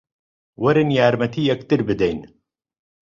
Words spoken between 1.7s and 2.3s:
بدەین